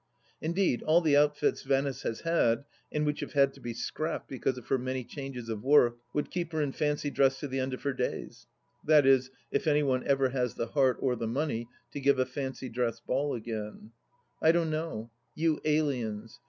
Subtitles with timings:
[0.41, 4.57] Indeed, all the outfits Venice has had, and which have had to be scrapped because
[4.57, 7.71] of her many changes of work, would keep her in fancy dress to the end
[7.75, 8.47] of her days;
[8.83, 12.25] that is, if any one ever has the heart or the money to give a
[12.25, 13.91] fancy dress ball again
[14.39, 15.11] 1 I don't know.
[15.35, 16.39] You aliens